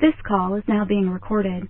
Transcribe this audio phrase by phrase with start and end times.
[0.00, 1.68] This call is now being recorded.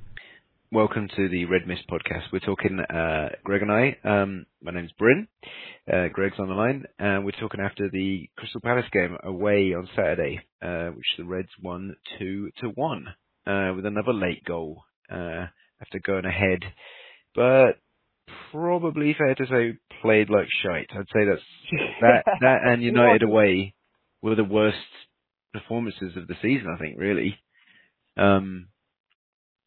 [0.72, 2.32] Welcome to the Red Mist podcast.
[2.32, 3.98] We're talking, uh, Greg and I.
[4.02, 5.28] Um, my name's Bryn.
[5.92, 9.86] Uh, Greg's on the line, and we're talking after the Crystal Palace game away on
[9.94, 13.08] Saturday, uh, which the Reds won two to one
[13.46, 15.44] uh, with another late goal uh,
[15.82, 16.60] after going ahead,
[17.34, 17.72] but
[18.50, 20.88] probably fair to say played like shite.
[20.98, 21.42] I'd say that's
[22.00, 23.74] that that and United away
[24.22, 24.78] were the worst
[25.52, 26.74] performances of the season.
[26.74, 27.38] I think really.
[28.16, 28.68] Um,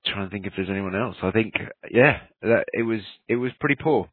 [0.05, 1.15] trying to think if there's anyone else.
[1.21, 1.53] I think,
[1.91, 4.09] yeah, that, it was it was pretty poor.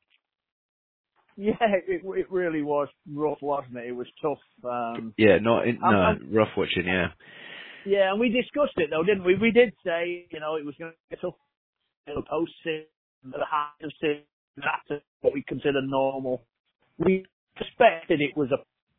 [1.37, 3.87] Yeah, it, it really was rough, wasn't it?
[3.89, 4.39] It was tough.
[4.65, 6.87] Um, Yeah, not in, no I'm- rough watching.
[6.87, 7.09] Yeah,
[7.87, 9.37] yeah, and we discussed it though, didn't we?
[9.37, 11.35] We did say, you know, it was going to get tough.
[12.07, 13.91] The post the half of
[14.57, 16.43] that's what we consider normal.
[16.99, 17.25] We
[17.59, 18.59] suspected it was a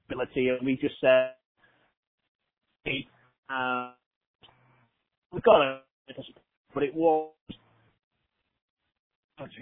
[0.10, 1.36] possibility, and we just said,
[3.50, 3.92] uh,
[5.36, 5.80] we got to,
[6.74, 7.32] but it was.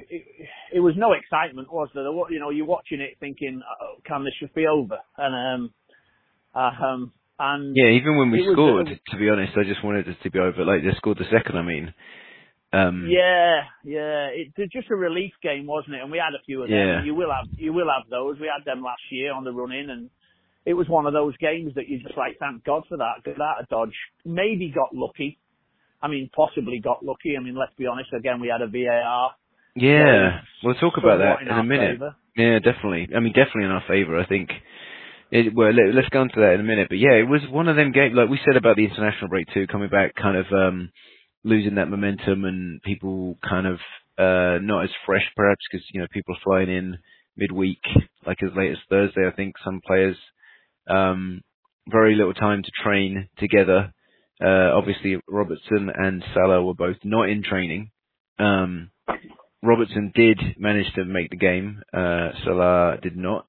[0.09, 0.23] It,
[0.72, 2.03] it was no excitement, was there?
[2.06, 5.73] You know, you're watching it thinking, oh, "Can this just be over?" And um,
[6.53, 7.89] uh, um, and yeah.
[7.89, 10.38] Even when we It was- scored, to be honest, I just wanted it to be
[10.38, 10.64] over.
[10.64, 11.58] Like they scored the second.
[11.58, 11.92] I mean,
[12.72, 14.28] um, Yeah, yeah.
[14.28, 16.02] It, it's just a relief game, wasn't it?
[16.03, 16.78] And we had a few of them.
[16.78, 17.03] Yeah.
[17.03, 18.40] You will have, you will have those.
[18.40, 20.12] We had them last year on the run in, and
[20.67, 23.23] it was one of those games that you just like, thank God for that.
[23.25, 23.97] Got that a dodge.
[24.23, 25.40] Maybe got lucky.
[26.04, 27.36] I mean, possibly got lucky.
[27.38, 28.12] I mean, let's be honest.
[28.14, 29.32] Again, we had a VAR.
[29.76, 30.42] yeah.
[30.62, 31.94] So, We'll talk about that in our a minute.
[31.96, 32.16] favour.
[32.36, 33.08] Yeah, definitely.
[33.16, 34.20] I mean, definitely in our favour.
[34.20, 34.50] I think.
[35.31, 36.90] It, well, let, let's go into that in a minute.
[36.90, 39.48] But yeah, it was one of them games, like we said about the international break
[39.52, 40.92] too, coming back, kind of um,
[41.44, 43.80] losing that momentum, and people kind of
[44.20, 46.98] uh, not as fresh, perhaps, because you know people are flying in
[47.36, 47.81] midweek,
[48.28, 49.26] like as late as Thursday.
[49.28, 50.18] I think some players
[50.88, 51.42] um,
[51.90, 53.92] very little time to train together.
[54.44, 57.91] Uh, obviously, Robertson and Salah were both not in training.
[58.39, 58.91] Um,
[59.61, 61.81] Robertson did manage to make the game.
[61.94, 63.47] Uh, Salah did not.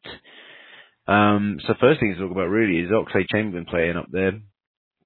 [1.06, 4.32] Um, so first thing to talk about really is Oxlade Chamberlain playing up there.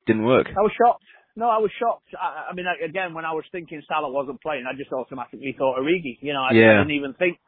[0.06, 0.46] Didn't work.
[0.48, 1.04] I was shocked.
[1.34, 2.08] No, I was shocked.
[2.20, 5.54] I, I mean, I, again, when I was thinking Salah wasn't playing, I just automatically
[5.56, 6.18] thought Origi.
[6.20, 6.70] You know, I, Yeah.
[6.70, 7.38] I didn't even think,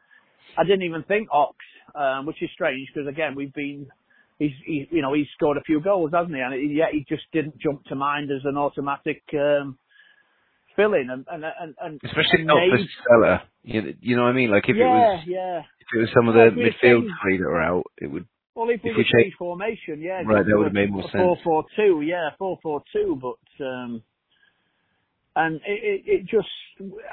[0.57, 1.55] I didn't even think Ox,
[1.93, 3.87] um, which is strange because again, we've been,
[4.41, 6.41] he's, he, you know, he's scored a few goals, hasn't he?
[6.41, 9.77] And it, yet he just didn't jump to mind as an automatic um,
[10.75, 13.43] fill-in, and and and, and Especially and not for made- Salah.
[13.63, 14.49] You, you know what I mean?
[14.49, 15.59] Like if yeah, it was yeah.
[15.59, 18.07] if it was some of the if we midfield changed- three that were out, it
[18.07, 18.25] would.
[18.55, 21.13] Well, if If we change formation, yeah, Right, that would've made more sense.
[21.23, 24.03] Four four two, yeah, four four two, but um,
[25.37, 26.49] and it, it, it just,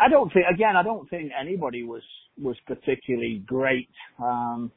[0.00, 2.02] I don't think, again, I don't think anybody was
[2.42, 3.88] was particularly great.
[4.18, 4.72] Um,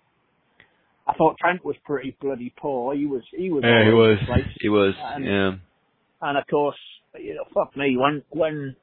[1.08, 2.96] I thought Trent was pretty bloody poor.
[2.96, 4.18] He was, he was, Yeah, he was.
[4.60, 4.94] He was.
[5.04, 5.52] And- Yeah.
[6.24, 6.78] And of course,
[7.20, 8.76] you know, fuck me, when when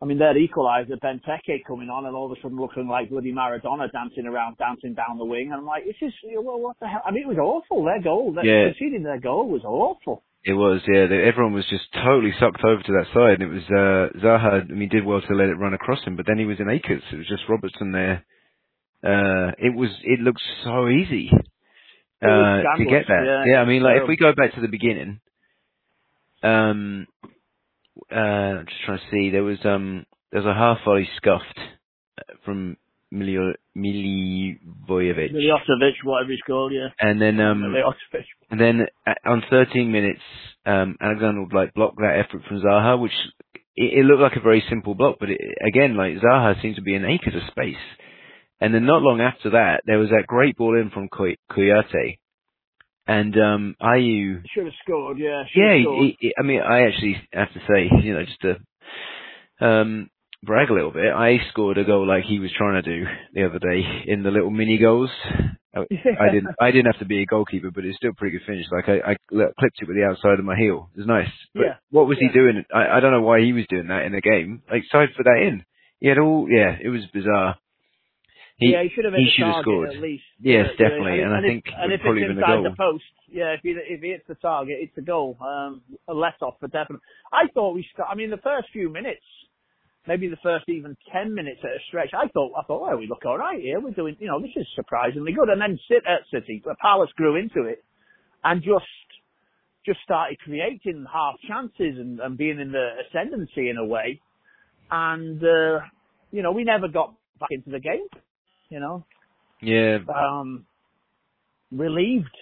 [0.00, 3.32] I mean their equaliser, Benteke coming on and all of a sudden looking like bloody
[3.32, 5.46] Maradona dancing around, dancing down the wing.
[5.50, 7.02] And I'm like, this is well, what the hell?
[7.04, 7.84] I mean, it was awful.
[7.84, 8.72] Their goal, their, Yeah.
[8.72, 10.22] conceding their goal was awful.
[10.44, 11.06] It was, yeah.
[11.06, 14.62] They, everyone was just totally sucked over to that side, and it was uh, Zaha.
[14.70, 16.68] I mean, did well to let it run across him, but then he was in
[16.68, 17.02] acres.
[17.12, 18.24] It was just Robertson there.
[19.04, 19.90] Uh, it was.
[20.02, 21.30] It looked so easy
[22.22, 23.24] uh, to get that.
[23.26, 25.20] yeah, Yeah, I mean, like if we go back to the beginning,
[26.42, 27.06] um,
[28.10, 29.30] uh, I'm just trying to see.
[29.30, 31.58] There was um, there was a half volley scuffed
[32.18, 32.76] uh, from
[33.12, 36.88] Milio, Milivojevic, Miljosevic, whatever he's called, yeah.
[37.00, 37.74] and then um,
[38.50, 40.20] and then uh, on 13 minutes,
[40.64, 43.12] um, Alexander would like block that effort from Zaha, which
[43.76, 46.82] it, it looked like a very simple block, but it, again, like Zaha seemed to
[46.82, 47.76] be in acres of space.
[48.62, 52.18] And then not long after that, there was that great ball in from Kouyaté,
[53.08, 54.42] and um, Ayew.
[54.54, 55.42] Should have scored, yeah.
[55.52, 60.10] Yeah, he, he, I mean, I actually have to say, you know, just to um,
[60.44, 63.46] brag a little bit, I scored a goal like he was trying to do the
[63.46, 65.10] other day in the little mini goals.
[65.74, 68.38] I, I didn't, I didn't have to be a goalkeeper, but it's still a pretty
[68.38, 68.66] good finish.
[68.70, 70.88] Like I, I clipped it with the outside of my heel.
[70.94, 71.32] It was nice.
[71.52, 72.28] But Yeah, what was yeah.
[72.28, 72.64] he doing?
[72.72, 74.62] I, I don't know why he was doing that in the game.
[74.70, 75.64] Like side for that in.
[75.98, 77.56] He had all, yeah, it was bizarre.
[78.62, 79.90] He, yeah, he should have he should have scored.
[79.90, 80.24] at least.
[80.40, 81.24] Yes, Yeah, definitely, yeah.
[81.26, 82.62] and I if- think and if probably it's the inside goal.
[82.70, 85.36] the post, yeah, if he if he hits the target, it's a goal.
[85.40, 87.02] Um, a let off for definite.
[87.32, 88.08] I thought we start.
[88.10, 89.26] I mean, the first few minutes,
[90.06, 93.06] maybe the first even ten minutes at a stretch, I thought I thought, well, we
[93.06, 93.80] look all right here.
[93.80, 95.48] We're doing, you know, this is surprisingly good.
[95.48, 97.82] And then sit at City, the Palace grew into it,
[98.44, 98.86] and just
[99.84, 104.20] just started creating half chances and, and being in the ascendancy in a way.
[104.90, 105.80] And uh,
[106.30, 108.06] you know, we never got back into the game.
[108.72, 109.04] You know,
[109.60, 110.64] Yeah, um,
[111.70, 112.34] relieved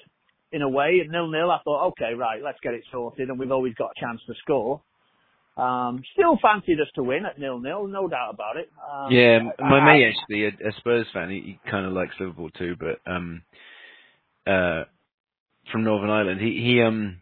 [0.53, 1.51] in a way at nil nil.
[1.51, 4.35] I thought, okay, right, let's get it sorted, and we've always got a chance to
[4.41, 4.81] score.
[5.57, 8.71] Um, still fancied us to win at nil nil, no doubt about it.
[8.81, 12.15] Um, yeah, my I- mate actually, a, a Spurs fan, he, he kind of likes
[12.21, 13.43] Liverpool too, but um,
[14.47, 14.85] uh,
[15.73, 17.21] from Northern Ireland, he he um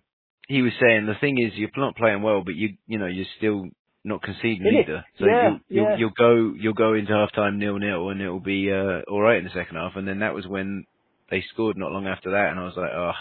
[0.49, 3.25] he was saying the thing is you're not playing well, but you you know you're
[3.39, 3.69] still
[4.05, 4.85] not conceding It is.
[4.87, 5.05] either.
[5.19, 8.41] So Yeah, you'll, you'll you'll go you'll go into half time nil nil, and it'll
[8.41, 10.85] be uh, all right in the second half, and then that was when
[11.31, 13.13] they scored not long after that, and I was like, oh,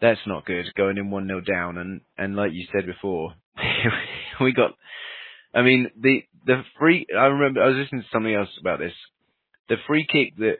[0.00, 3.34] that's not good going in one 0 down, and and like you said before,
[4.40, 4.72] we got.
[5.54, 7.06] I mean the the free.
[7.16, 8.94] I remember I was listening to something else about this.
[9.68, 10.56] The free kick that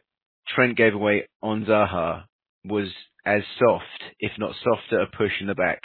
[0.54, 2.24] Trent gave away on Zaha
[2.64, 2.88] was
[3.24, 3.84] as soft,
[4.20, 5.80] if not softer, a push in the back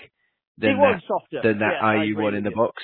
[0.58, 2.82] than it that softer than that yeah, Ayew one in the box.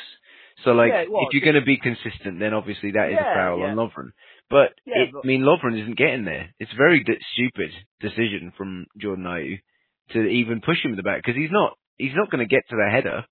[0.63, 3.63] So like, Yeah, if you're going to be consistent, then obviously that is a foul
[3.63, 4.11] on Lovren.
[4.49, 6.53] But, it, but- I mean, Lovren isn't getting there.
[6.59, 9.59] It's a very d- stupid decision from Jordan Ayew
[10.11, 12.63] to even push him in the back because he's not he's not going to get
[12.69, 13.25] to the header.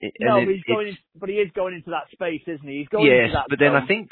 [0.00, 0.88] It- No, but he's going.
[0.88, 2.78] In, but he is going into that space, isn't he?
[2.78, 3.46] He's going yes, into that.
[3.48, 4.08] but then I think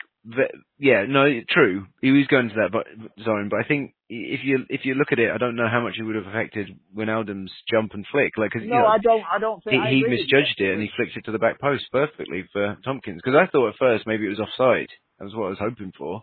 [0.79, 1.87] yeah, no, true.
[2.03, 2.87] He was going to that but,
[3.25, 5.81] zone, but I think if you if you look at it, I don't know how
[5.81, 8.37] much it would have affected Wijnaldum's jump and flick.
[8.37, 9.25] Like, 'cause, you No, know, I don't.
[9.31, 10.09] I don't think he, I he you.
[10.09, 13.21] misjudged it and he flicked it to the back post perfectly for Tomkins.
[13.23, 14.89] Because I thought at first maybe it was offside.
[15.19, 16.23] That was what I was hoping for.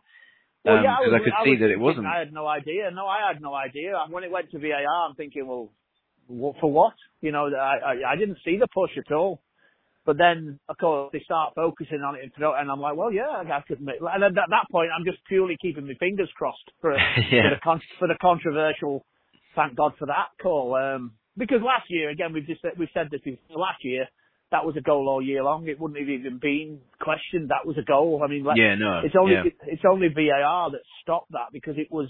[0.66, 2.08] Well, Um, yeah, 'cause I could see was that it wasn't.
[2.08, 2.90] I had no idea.
[2.92, 4.06] No, I had no idea.
[4.10, 5.72] When it went to VAR, I'm thinking, well,
[6.62, 6.94] for what?
[7.22, 9.43] You know, I, I I didn't see the push at all.
[10.06, 13.12] But then, of course, they start focusing on it and throw, and I'm like, well,
[13.12, 13.96] yeah, I could admit.
[14.02, 17.50] And at that point, I'm just purely keeping my fingers crossed for a, for yeah.
[17.56, 19.06] the con- for the controversial.
[19.56, 20.76] Thank God for that call.
[20.76, 23.58] Um, because last year, again, we've just said, we've said this before.
[23.58, 24.08] Last year,
[24.52, 25.68] that was a goal all year long.
[25.68, 27.50] It wouldn't have even been questioned.
[27.50, 28.22] That was a goal.
[28.24, 29.02] I mean, Yeah, no.
[29.04, 29.44] it's only yeah.
[29.68, 32.10] it's only VAR that stopped that because it was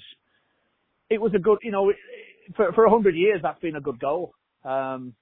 [1.10, 1.94] it was a good you know
[2.56, 4.34] for for a hundred years that's been a good goal.
[4.66, 5.14] Um,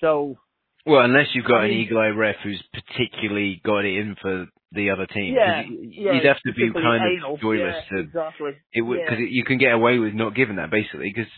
[0.00, 0.38] so
[0.86, 4.16] Well, unless you've got I an mean- eagle eye ref who's particularly got it in
[4.20, 5.34] for the other team.
[5.34, 7.34] Yeah, yeah you'd have to be kind anal.
[7.34, 8.50] of joyless yeah, to exactly.
[8.72, 9.10] it would Yeah.
[9.10, 11.30] because you can get away with not giving that basically because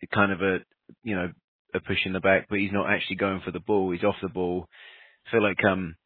[0.00, 0.58] it's kind of a
[1.02, 1.32] you know
[1.74, 3.90] a push in the back, but he's not actually going for the ball.
[3.90, 4.68] He's off the ball.
[5.26, 5.96] I feel like um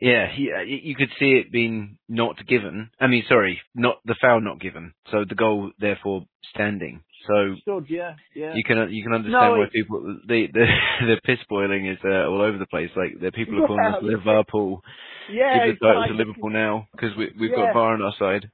[0.00, 2.90] yeah he, uh, you could see it being not given.
[3.00, 4.92] I mean sorry, not the foul not given.
[5.10, 7.02] So the goal therefore standing.
[7.26, 8.54] So Stood, yeah, yeah.
[8.54, 10.66] you can you can understand No, why people the the
[11.06, 12.90] the piss boiling is uh, all over the place.
[12.96, 14.82] Like the people are calling us Liverpool.
[15.30, 17.56] yeah, Give it's the title like- to Liverpool now because we, we've Yeah.
[17.66, 18.50] got VAR on our side.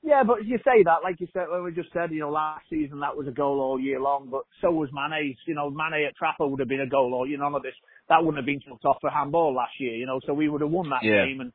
[0.00, 2.64] Yeah, but you say that, like you said, when we just said, you know, last
[2.70, 5.36] season that was a goal all year long, but so was Mane's.
[5.46, 7.62] You know, Mane at Trafford would have been a goal all, you know, none of
[7.62, 7.74] this,
[8.08, 10.60] that wouldn't have been took off for handball last year, you know, so we would
[10.62, 11.26] have won that Yeah.
[11.26, 11.52] game and,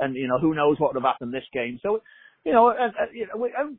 [0.00, 1.78] and, you know, who knows what would have happened this game.
[1.82, 2.02] So,
[2.44, 3.70] you know, uh, uh, you know, we, uh,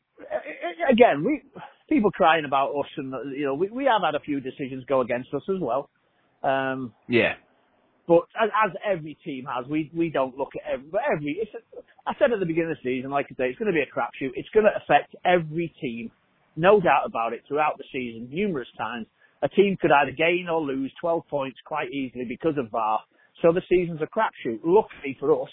[0.89, 1.41] again, we,
[1.89, 5.01] people crying about us and, you know, we, we have had a few decisions go
[5.01, 5.89] against us as well.
[6.43, 7.33] Um, Yeah,
[8.07, 10.87] but as, as every team has, we we don't look at every.
[10.91, 13.49] But every, it's a, I said at the beginning of the season, like I say,
[13.49, 14.31] it's going to be a crapshoot.
[14.35, 16.11] It's going to affect every team,
[16.55, 19.07] no doubt about it, throughout the season, numerous times.
[19.41, 22.99] A team could either gain or lose 12 points quite easily because of VAR.
[23.41, 24.59] So the season's a crapshoot.
[24.63, 25.51] Luckily for us,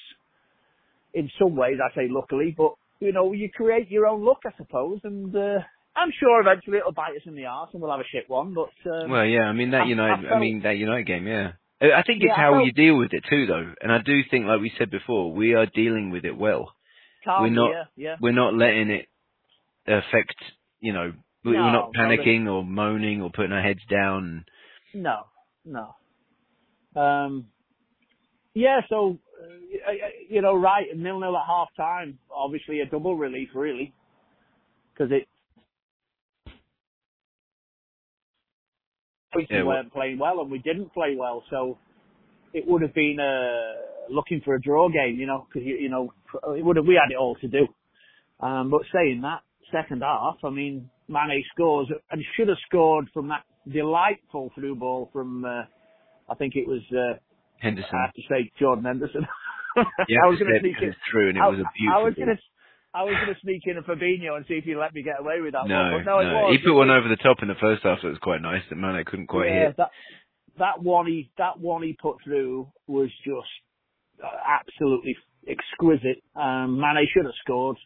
[1.15, 4.57] in some ways, I say luckily, but you know, you create your own luck, I
[4.57, 5.59] suppose, and uh,
[5.95, 8.55] I'm sure eventually it'll bite us in the arse and we'll have a shit one.
[8.55, 10.31] But um, Well, yeah, I mean that I- United.
[10.31, 11.27] I I, mean that United game.
[11.27, 13.75] Yeah, I think it's Yeah, how felt- you deal with it too, though.
[13.81, 16.73] And I do think, like we said before, we are dealing with it well.
[17.25, 18.17] calmly, we're not- yeah, yeah.
[18.21, 19.09] We're not letting it
[19.87, 20.35] affect.
[20.81, 21.13] You know,
[21.45, 24.45] we- No, we're not no, panicking or moaning or putting our heads down.
[24.95, 25.27] No,
[25.65, 25.95] no.
[27.01, 27.47] Um,
[28.55, 29.93] yeah, so uh,
[30.29, 32.19] you know, right, nil nil at half time.
[32.31, 33.93] Obviously, a double relief, really,
[34.93, 35.27] because it
[39.35, 41.79] we Yeah, weren't playing well, and we didn't play well, so
[42.53, 45.89] it would have been uh, looking for a draw game, you know, because you, you
[45.89, 46.13] know
[46.57, 47.67] it would have we had it all to do.
[48.41, 49.41] Um, but saying that,
[49.73, 55.11] second half, I mean, Mane scores and should have scored from that delightful through ball
[55.13, 55.65] from, uh,
[56.29, 57.19] I think it was, uh,
[57.59, 57.95] Henderson.
[57.95, 59.27] I have to say Jordan Henderson.
[60.09, 60.89] Yeah, I was going to sneak in.
[60.89, 62.05] it's and it I, was a I beautiful.
[62.05, 62.43] was going to,
[62.95, 65.21] I was going to sneak in a Fabinho and see if you let me get
[65.21, 66.05] away with that no, one.
[66.05, 66.59] But no, no, was.
[66.59, 68.63] he put one over the top in the first half that was quite nice.
[68.69, 69.77] That man, I couldn't quite yeah, hit.
[69.79, 69.91] that
[70.59, 73.49] that one he that one he put through was just
[74.23, 75.17] uh, absolutely
[75.49, 76.23] exquisite.
[76.37, 77.79] Um, Mane should have scored.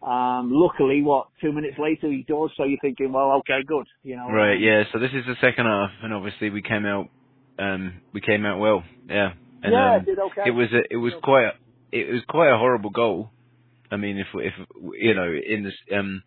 [0.00, 2.50] Um, luckily, what two minutes later he does.
[2.56, 3.86] So you're thinking, well, okay, good.
[4.02, 4.84] You know, Right, yeah.
[4.92, 7.08] So this is the second half, and obviously we came out,
[7.58, 8.84] um, we came out well.
[9.08, 10.42] Yeah, and yeah, um, did okay.
[10.46, 11.52] it was a, it was quite a,
[11.90, 13.30] it was quite a horrible goal.
[13.94, 14.54] I mean, if if
[14.98, 16.22] you know, in this um,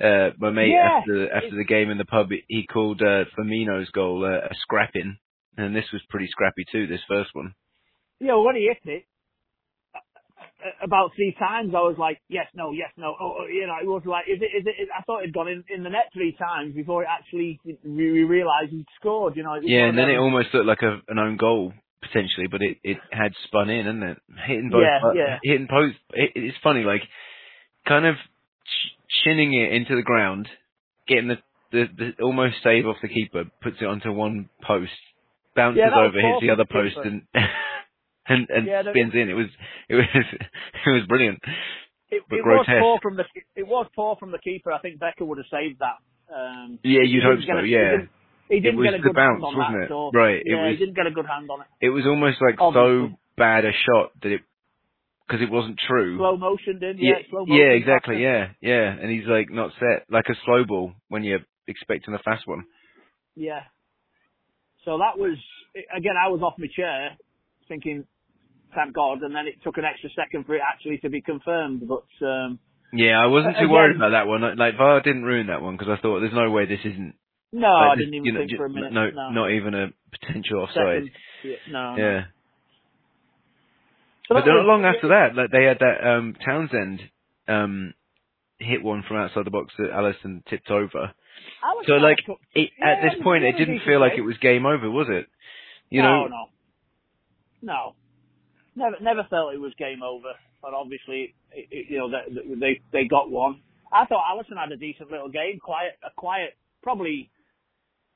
[0.00, 3.90] uh, my mate Yeah, after after the game in the pub, he called uh, Firmino's
[3.90, 5.18] goal uh, a scrapping
[5.56, 6.86] and this was pretty scrappy too.
[6.86, 7.54] This first one.
[8.20, 9.04] Yeah, well, when he hit it,
[9.94, 13.14] uh, about three times I was like, yes, no, yes, no.
[13.20, 15.48] Oh, oh, you know, it was like, is it, is it, I thought it'd gone
[15.48, 19.42] in, in the net three times before it actually, we we realised he'd scored, you
[19.42, 19.56] know.
[19.62, 21.72] Yeah, and then it almost looked like a, an own goal
[22.06, 24.18] potentially, but it, it had spun in, didn't it?
[24.46, 25.38] Hitting both, Yeah, yeah.
[25.42, 25.96] hitting post.
[26.12, 27.02] It, it's funny, like
[27.86, 28.14] kind of
[29.24, 30.48] shinning it into the ground,
[31.08, 31.36] getting the,
[31.72, 34.92] the the almost save off the keeper, puts it onto one post,
[35.56, 37.02] bounces Yeah, over, hits the other post, keeper.
[37.02, 37.22] and
[38.28, 39.28] and and Yeah, spins in.
[39.30, 39.46] It was
[39.88, 41.40] it was it was brilliant.
[42.10, 42.80] It, but it was grotesque.
[42.80, 43.24] poor from the,
[43.56, 44.72] it was poor from the keeper.
[44.72, 45.98] I think Becker would have saved that.
[46.34, 47.96] Um, Yeah, you'd hope get so, yeah.
[48.48, 49.88] He didn't, get a the good bounce, hand on wasn't that, it?
[49.88, 51.66] so, Right, it yeah, was- he didn't get a good hand on it.
[51.80, 54.42] It was almost like so bad a shot that it
[55.26, 56.18] because it wasn't true.
[56.18, 57.56] Slow motion, didn't yeah, yeah, slow motion.
[57.56, 58.92] yeah, exactly, yeah, yeah.
[59.00, 62.64] And he's like not set, like a slow ball when you're expecting a fast one.
[63.34, 63.60] Yeah.
[64.84, 65.38] So that was
[65.96, 66.12] again.
[66.22, 67.16] I was off my chair,
[67.68, 68.04] thinking,
[68.74, 71.88] "Thank God!" And then it took an extra second for it actually to be confirmed.
[71.88, 72.58] But um,
[72.92, 74.42] Yeah, I wasn't too Again- worried about that one.
[74.58, 77.14] Like VAR didn't ruin that one because I thought there's no way this isn't.
[77.54, 78.92] No, like, I didn't even you know, think ju- for a minute.
[78.92, 81.04] No, no, not even a potential offside.
[81.04, 81.10] Second,
[81.44, 82.02] yeah, no, no.
[82.02, 82.24] Yeah,
[84.26, 87.00] So but not long after that, like they had that um Townsend
[87.46, 87.94] um
[88.58, 91.12] hit one from outside the box that Alisson tipped over.
[91.86, 92.18] So like
[92.54, 95.26] it, Yeah, at this point, it didn't feel like it was game over, was it?
[95.90, 96.46] You no, know, no,
[97.62, 97.94] no.
[98.76, 100.32] Never, never felt it was game over.
[100.60, 103.60] But obviously, it, it, you know, they, they they got one.
[103.92, 106.56] I thought Alisson had a decent little game, quiet, a quiet.
[106.82, 107.30] Probably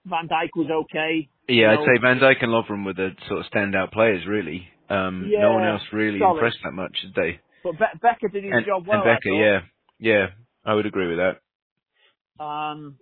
[0.08, 1.28] Van Dijk was okay.
[1.48, 1.84] Yeah, I'd know.
[1.84, 4.68] say Van Dijk and Lovren were the sort of standout players, really.
[4.90, 6.34] Um, Yeah, no one else really solid.
[6.36, 7.40] impressed that much, did they?
[7.62, 9.02] But Be- Becker did his And, job well.
[9.02, 9.60] and Becker, yeah,
[9.98, 10.26] yeah,
[10.64, 12.42] I would agree with that.
[12.42, 12.98] Um,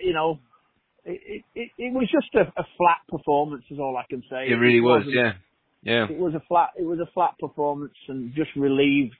[0.00, 0.40] you know,
[1.04, 4.48] it, it, it was just a, a flat performance, is all I can say.
[4.50, 5.32] It really was, wasn't- yeah,
[5.82, 9.16] yeah, It was a flat, it was a flat performance and just relieved.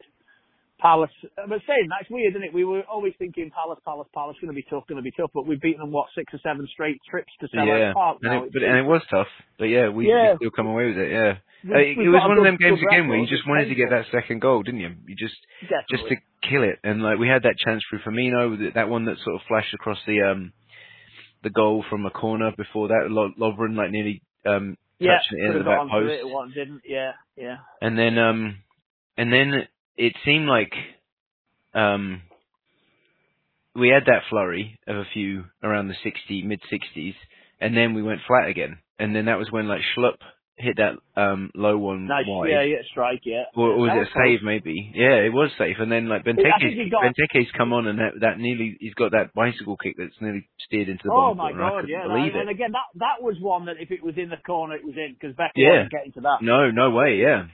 [0.84, 2.52] Palace, but saying that's weird, isn't it?
[2.52, 5.30] We were always thinking Palace, Palace, Palace, going to be tough, going to be tough,
[5.32, 7.92] but we've beaten them what six or seven straight trips to Selhurst yeah.
[7.94, 8.44] Park And now.
[8.44, 10.32] it, but and it was tough, but yeah, we, Yeah.
[10.32, 11.10] we still come away with it.
[11.10, 13.74] Yeah, We've- Uh, it was one of them games again where you just wanted to
[13.74, 14.92] get that second goal, didn't you?
[15.08, 15.36] You just
[15.90, 16.16] just to
[16.48, 19.42] kill it, and like we had that chance through Firmino, that, one that sort of
[19.48, 20.52] flashed across the um
[21.42, 25.58] the goal from a corner before that, Lo- Lovren like nearly um yeah, it into
[25.60, 26.12] the back post.
[26.12, 26.82] it, one didn't.
[26.86, 27.56] Yeah, yeah.
[27.80, 28.58] And then um
[29.16, 30.72] and then it seemed like
[31.74, 32.22] um
[33.74, 37.14] we had that flurry of a few around the 60 mid 60s
[37.60, 40.18] and then we went flat again and then that was when like Schlupp
[40.56, 43.42] hit that um low one Nice, wide yeah, yeah, strike, yeah.
[43.56, 44.24] or, or was That it a close.
[44.24, 47.98] save maybe yeah it was safe and then like Benteke's got- Benteke's come on and
[47.98, 51.38] that, that nearly he's got that bicycle kick that's nearly steered into the Oh bottom
[51.38, 52.06] my corner god, yeah.
[52.06, 54.84] that, And again, that that was one that if it was in the corner, it
[54.84, 55.70] was in because Becker Yeah.
[55.70, 56.38] wasn't getting to that.
[56.42, 57.46] no no way yeah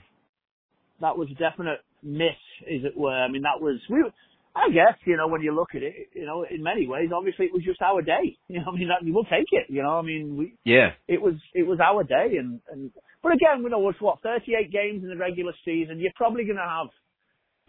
[1.01, 3.13] That was definite miss, as it were.
[3.13, 4.03] I mean, that was we.
[4.03, 4.13] were-
[4.53, 7.45] I guess you know when you look at it, you know, in many ways, obviously
[7.45, 8.35] it was just our day.
[8.49, 9.67] You know, I mean, that, we'll take it.
[9.69, 12.91] You know, I mean, we yeah it was it was our day, and and
[13.23, 15.99] but again, we know it's what 38 games in the regular season.
[15.99, 16.87] You're probably going to have,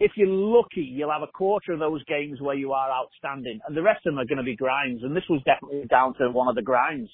[0.01, 3.77] if you're lucky, you'll have a quarter of those games where you are outstanding, and
[3.77, 5.03] the rest of them are going to be grinds.
[5.03, 7.09] And this was definitely down to one of the grinds.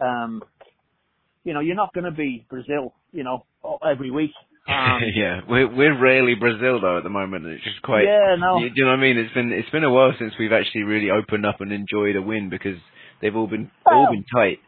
[0.00, 0.42] Um,
[1.44, 3.44] you know, you're not going to be Brazil, you know,
[3.86, 4.32] every week.
[4.68, 7.46] Um, yeah, we're we're rarely Brazil though at the moment.
[7.46, 8.04] It's just quite.
[8.04, 8.58] yeah, no.
[8.58, 9.18] You, do you know what I mean?
[9.18, 12.22] It's been it's been a while since we've actually really opened up and enjoyed a
[12.22, 12.78] win because
[13.20, 14.58] they've all been all been tight.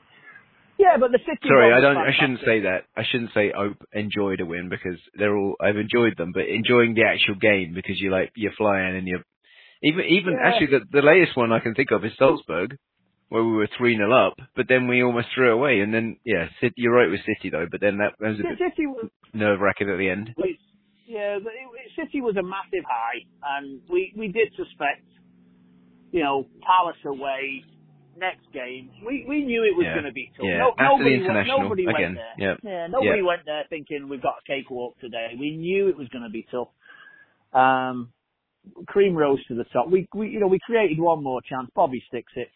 [0.79, 1.49] Yeah, but the City.
[1.49, 1.97] Sorry, I don't.
[1.97, 2.85] I shouldn't say that.
[2.97, 5.57] I shouldn't say op- enjoyed a win because they're all.
[5.61, 9.25] I've enjoyed them, but enjoying the actual game because you like you're flying and you're
[9.83, 10.49] even even Yeah.
[10.49, 12.77] actually the the latest one I can think of is Salzburg.
[13.31, 16.49] Where we were three 0 up, but then we almost threw away, and then yeah,
[16.63, 17.67] City, you're right with City though.
[17.71, 20.35] But then that, that was a bit City was nerve wracking at the end.
[20.37, 20.57] was-
[21.07, 23.25] yeah, the, it, City was a massive high,
[23.57, 25.05] and we we did suspect,
[26.13, 27.65] you know, Palace away
[28.19, 28.91] next game.
[29.07, 29.95] We we knew it was Yeah.
[29.95, 30.45] going to be tough.
[30.45, 32.35] Yeah, No, after nobody went, international, nobody again, went there.
[32.37, 32.57] yeah.
[32.63, 33.27] yeah, nobody Yeah.
[33.27, 35.35] went there thinking we've got a cakewalk today.
[35.39, 36.69] We knew it was going to be tough.
[37.55, 38.13] Um,
[38.87, 39.89] cream rose to the top.
[39.89, 41.71] We we you know we created one more chance.
[41.75, 42.51] Bobby sticks it,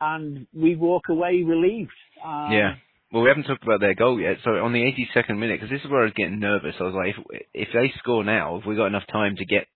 [0.00, 1.92] and we walk away relieved.
[2.24, 2.74] Um, Yeah.
[3.12, 4.38] Well, we haven't talked about their goal yet.
[4.42, 6.74] So on the 82nd minute, because this is where I was getting nervous.
[6.80, 9.66] I was like, if, if they score now, have we got enough time to get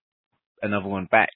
[0.62, 1.33] another one back?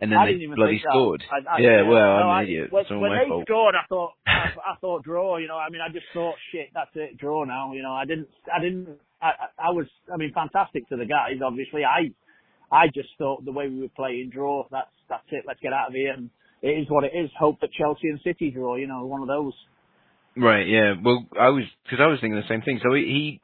[0.00, 1.22] And then I they bloody scored.
[1.32, 2.72] I, I, yeah, well, no, I'm an idiot.
[2.72, 3.44] When, It's all when my they fault.
[3.48, 5.38] scored, I thought, I, I thought draw.
[5.38, 7.72] You know, I mean, I just thought, shit, that's it, draw now.
[7.72, 8.88] You know, I didn't, I didn't,
[9.22, 11.40] I, I I was, I mean, fantastic to the guys.
[11.42, 12.12] Obviously, I,
[12.74, 14.66] I just thought the way we were playing, draw.
[14.70, 15.44] That's that's it.
[15.46, 16.12] Let's get out of here.
[16.12, 16.28] And
[16.60, 17.30] it is what it is.
[17.38, 18.76] Hope that Chelsea and City draw.
[18.76, 19.54] You know, one of those.
[20.36, 20.66] Right.
[20.66, 20.94] Yeah.
[21.02, 22.80] Well, I was because I was thinking the same thing.
[22.82, 23.40] So he, he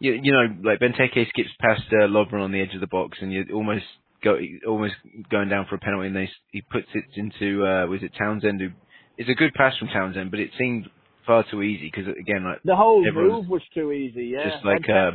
[0.00, 3.18] you, you know, like Benteke skips past uh, Lovren on the edge of the box,
[3.20, 3.84] and you're almost
[4.22, 4.94] go almost
[5.30, 8.60] going down for a penalty, and they, he puts it into uh, was it Townsend?
[8.60, 8.70] Who,
[9.16, 10.88] it's a good pass from Townsend, but it seemed
[11.26, 14.32] far too easy because again, like The whole move was too easy.
[14.34, 15.10] Yeah, just like, uh,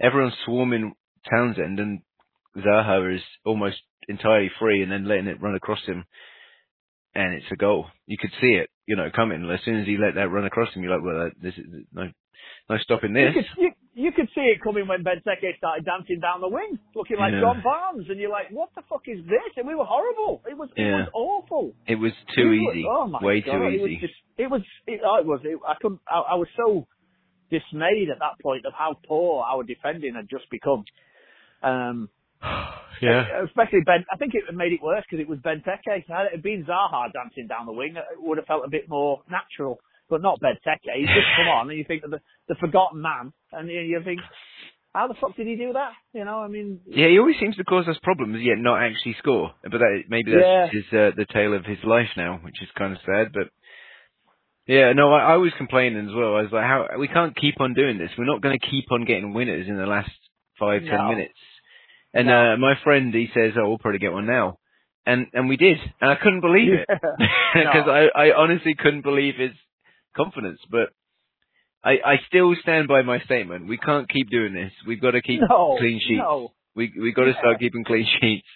[0.00, 0.94] everyone's swarming
[1.30, 2.00] Townsend, and
[2.56, 3.76] Zaha is almost
[4.08, 6.04] entirely free, and then letting it run across him,
[7.14, 7.86] and it's a goal.
[8.06, 9.48] You could see it, you know, coming.
[9.50, 12.10] As soon as he let that run across him, you're like, well, this is no,
[12.68, 13.34] no stopping You this.
[13.34, 17.16] could, you, you could see it coming when Benteke started dancing down the wing, looking
[17.18, 17.40] like Yeah.
[17.40, 20.42] John Barnes, and you're like, "What the fuck is this?" And we were horrible.
[20.50, 21.72] It was, it was awful.
[21.86, 24.00] It was too It was- easy, oh my way God, too It was easy.
[24.00, 25.40] just, it was, it, oh, it was.
[25.44, 26.00] It, I couldn't.
[26.08, 26.86] I, I was so
[27.50, 30.84] dismayed at that point of how poor our defending had just become.
[31.62, 32.08] Um,
[33.02, 34.04] yeah, especially Ben.
[34.12, 36.04] I think it made it worse because it was Benteke.
[36.08, 39.22] Had it been Zaha dancing down the wing, it would have felt a bit more
[39.30, 39.78] natural.
[40.10, 40.92] But not Benteke.
[40.96, 44.00] He's just come on, and you think of the the forgotten man, and you, you
[44.04, 44.20] think,
[44.94, 45.92] how the fuck did he do that?
[46.12, 47.08] You know, I mean, yeah.
[47.08, 49.52] He always seems to cause us problems, yet not actually score.
[49.62, 50.66] But that, maybe that's Yeah.
[50.68, 53.32] his uh, the tale of his life now, which is kind of sad.
[53.32, 53.48] But
[54.66, 56.36] yeah, no, I, I was complaining as well.
[56.36, 58.10] I was like, how we can't keep on doing this.
[58.16, 60.10] We're not going to keep on getting winners in the last
[60.58, 61.08] five ten No.
[61.08, 61.34] minutes.
[62.14, 62.52] And No.
[62.54, 64.58] uh, my friend, he says, "Oh, we'll probably get one now,"
[65.04, 67.06] and and we did, and I couldn't believe it because
[67.86, 67.92] No.
[67.92, 69.50] I I honestly couldn't believe his
[70.16, 70.60] confidence.
[70.70, 70.90] But
[71.84, 73.66] I I still stand by my statement.
[73.68, 74.72] We can't keep doing this.
[74.86, 76.20] We've got to keep no, clean sheets.
[76.22, 76.52] No.
[76.76, 77.38] We we got to Yeah.
[77.40, 78.46] start keeping clean sheets.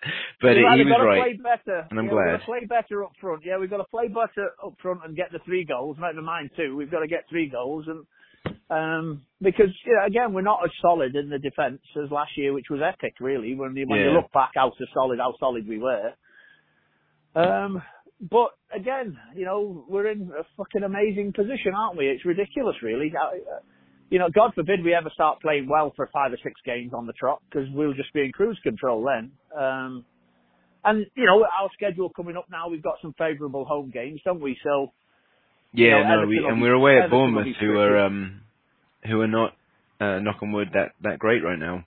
[0.40, 1.22] But he was got to right.
[1.22, 1.86] play better.
[1.90, 2.24] and I'm yeah, glad.
[2.24, 3.42] We've got to play better up front.
[3.44, 5.96] Yeah, we've got to play better up front and get the three goals.
[6.00, 6.76] Never mind two.
[6.76, 8.04] We've got to get three goals and
[8.70, 12.52] um because you know, again we're not as solid in the defence as last year,
[12.52, 13.54] which was epic really.
[13.54, 16.12] When you, when you look back how solid how solid we were.
[17.34, 17.82] Um,
[18.20, 22.08] but again, you know we're in a fucking amazing position, aren't we?
[22.08, 23.12] It's ridiculous, really.
[23.14, 23.60] Uh,
[24.10, 27.06] You know, God forbid we ever start playing well for five or six games on
[27.06, 29.32] the trot because we'll just be in cruise control then.
[29.56, 30.04] Um,
[30.84, 34.40] and you know, our schedule coming up now, we've got some favourable home games, don't
[34.40, 34.56] we?
[34.64, 34.92] So
[35.74, 38.40] you Yeah, know, no, we and we're away at Everton Bournemouth, who are um
[39.06, 39.54] who are not
[40.00, 41.84] uh, knock on wood that that great right now.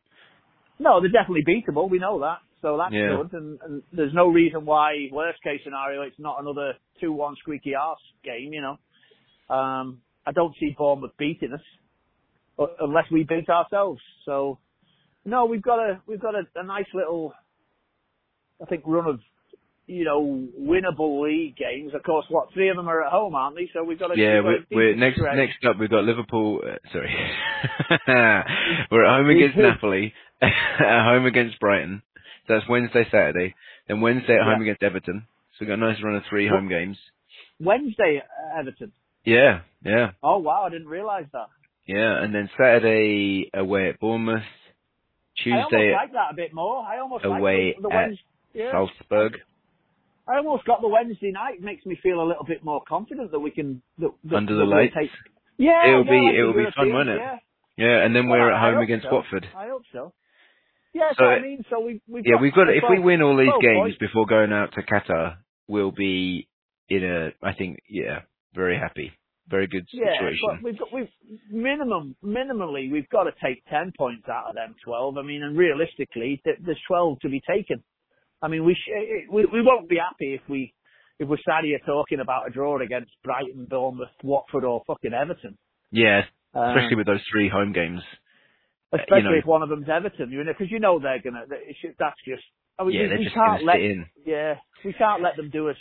[0.80, 1.89] no, they're definitely beatable.
[1.89, 3.17] We know that, so that's Yeah.
[3.17, 3.34] good.
[3.34, 8.00] And, and there's no reason why, worst case scenario, it's not another two-one squeaky ass
[8.24, 8.52] game.
[8.54, 14.02] You know, um, I don't see Bournemouth beating us unless we beat ourselves.
[14.26, 14.58] So
[15.26, 17.34] no, we've got a we've got a, a nice little,
[18.62, 19.19] I think, run of
[19.91, 21.93] you know winnable league games.
[21.93, 23.69] Of course, what three of them are at home, aren't they?
[23.73, 25.36] So we've got a Yeah, we've got a we're, we're next stretch.
[25.38, 25.77] next up.
[25.80, 26.62] We've got Liverpool.
[26.65, 27.13] Uh, sorry,
[28.91, 32.01] we're at home against Napoli, at home against Brighton.
[32.47, 33.56] So that's Wednesday, Saturday.
[33.88, 34.71] Then Wednesday at home Yeah.
[34.71, 35.27] against Everton.
[35.54, 36.97] So we've got a nice run of three Well- home games.
[37.60, 38.91] Wednesday, uh, Everton.
[39.23, 41.47] Yeah, yeah, Oh wow, I didn't realise that.
[41.86, 42.23] yeah.
[42.23, 44.41] And then Saturday away at Bournemouth.
[45.43, 46.84] I almost Tuesday like that a bit more.
[46.84, 48.23] I almost away like the, the at Wednesday.
[48.54, 48.71] Yeah.
[48.71, 49.38] Salzburg.
[50.32, 51.56] I almost got the Wednesday night.
[51.56, 54.56] It makes me feel a little bit more confident that we can that, that, Under
[54.56, 54.94] the lights?
[54.98, 55.10] Take,
[55.58, 57.17] yeah, It'll yeah, be- it'll be fun, won't it?
[57.20, 57.38] Yeah.
[57.78, 59.15] Yeah, and then Well, we're at I home against so.
[59.15, 59.48] Watford.
[59.58, 60.13] I hope so.
[60.94, 61.63] Yeah, So- I mean.
[61.70, 62.70] So we we've Yeah, got, we've got.
[62.70, 63.98] If we win all these 12 games points.
[64.00, 66.48] before going out to Qatar, we'll be
[66.89, 67.32] in a.
[67.46, 68.22] I think, yeah,
[68.54, 69.12] very happy,
[69.48, 70.39] very good situation.
[70.44, 71.10] Yeah, but we've got we've
[71.50, 75.17] minimum minimally we've got to take ten points out of them twelve.
[75.17, 77.84] I mean, and realistically, there's twelve to be taken.
[78.41, 80.73] I mean, we sh- we we won't be happy if we
[81.19, 85.58] if we're sat here talking about a draw against Brighton, Bournemouth, Watford, or fucking Everton.
[85.91, 86.23] yeah,
[86.56, 88.01] Um, especially with those three home games.
[88.93, 91.45] especially you know- if one of them's Everton, you know, because you know they're gonna.
[91.80, 92.43] should- That's just.
[92.80, 93.80] I mean, Yeah, we, they're we just can't let.
[93.80, 94.06] in.
[94.25, 95.77] Yeah, we can't let them do us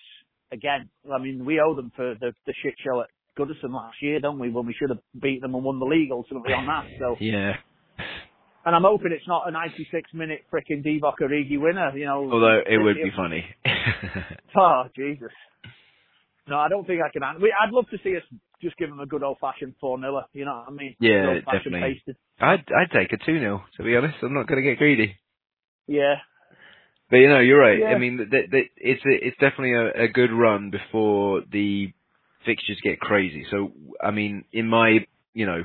[0.53, 0.90] again.
[1.12, 4.38] I mean, we owe them for the the shit show at Goodison last year, don't
[4.38, 4.51] we?
[4.51, 6.87] When we should have beat them and won the league ultimately on that.
[6.99, 7.57] So, Yeah.
[8.64, 11.96] And I'm hoping it's not a 96 minute freaking Divock Origi winner.
[11.96, 12.31] You know.
[12.31, 13.44] Although it would be funny.
[14.57, 15.31] Oh Jesus.
[16.49, 17.23] No, I don't think I can.
[17.40, 18.23] We, I'd love to see us
[18.61, 20.96] just give them a good old fashioned 4 0 You know what I mean?
[21.01, 21.94] Yeah, definitely.
[21.94, 22.16] pasted.
[22.40, 24.16] I'd I'd take a two 0 to be honest.
[24.23, 25.16] I'm not going to get greedy.
[25.87, 26.16] Yeah.
[27.09, 27.79] But you know, you're right.
[27.79, 27.88] Yeah.
[27.88, 31.92] I mean, th- th- th- it's a, it's definitely a, a good run before the
[32.44, 33.44] fixtures get crazy.
[33.51, 35.64] So, I mean, in my you know,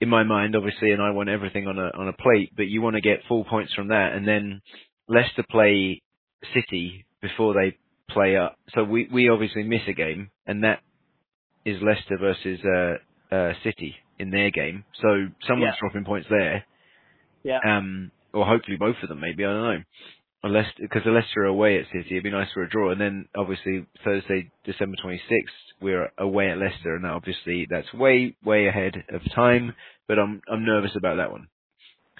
[0.00, 2.82] in my mind, obviously, and I want everything on a on a plate, but you
[2.82, 4.60] want to get full points from that, and then
[5.08, 6.02] Leicester play
[6.54, 7.76] City before they
[8.10, 8.56] play up.
[8.74, 10.80] So we we obviously miss a game, and that
[11.64, 14.84] is Leicester versus uh, uh, City in their game.
[15.02, 15.78] So someone's Yeah.
[15.80, 16.64] dropping points there
[17.44, 17.58] Yeah.
[17.66, 19.82] um, or hopefully both of them, maybe I don't know.
[20.44, 22.06] Leicester because the Leicester are away at City.
[22.12, 25.20] It'd be nice for a draw, and then obviously Thursday, December 26th,
[25.80, 29.74] we're away at Leicester, and obviously that's way way ahead of time.
[30.08, 31.48] But I'm I'm nervous about that one.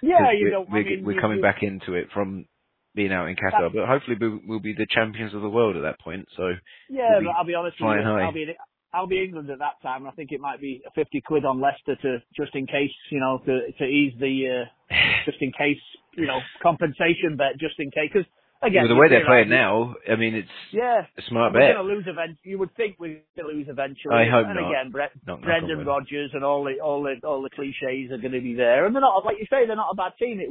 [0.02, 2.46] Yeah, you we're, know, we're, mean, we're coming you- back into it from
[2.94, 5.82] being out in Qatar, but hopefully we'll, we'll be the champions of the world at
[5.82, 6.26] that point.
[6.36, 6.48] So
[6.88, 8.02] Yeah, we'll be but I'll be honest with you.
[8.02, 8.22] high.
[8.22, 8.48] I'll be in,
[8.92, 10.02] I'll be England at that time.
[10.02, 12.90] and I think it might be a fifty quid on Leicester to just in case,
[13.10, 14.94] you know, to to ease the uh,
[15.26, 15.80] just in case,
[16.16, 18.10] you know, compensation bet just in case.
[18.12, 18.28] Because
[18.62, 21.86] again, with the way they're playing now, I mean it's yeah, a smart we're going
[21.86, 22.38] to lose eventually.
[22.44, 24.14] You would think we're going to lose eventually.
[24.14, 24.68] I hope and not.
[24.70, 25.86] again, Knock- knock Brendan.
[25.86, 28.94] Rodgers and all the all the all the cliches are going to be there, and
[28.94, 29.66] they're not like you say.
[29.66, 30.40] They're not a bad team.
[30.40, 30.50] It,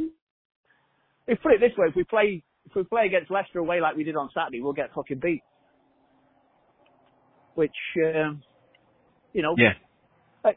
[1.28, 3.96] if put it this way, if we play if we play against Leicester away like
[3.96, 5.42] we did on Saturday, we'll get fucking beat.
[7.56, 8.44] Which, um,
[9.34, 9.74] you know, Yeah,